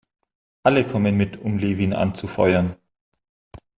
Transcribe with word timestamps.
Alle 0.63 0.87
kommen 0.87 1.15
mit, 1.15 1.37
um 1.41 1.59
Levin 1.59 1.93
anzufeuern. 1.93 2.75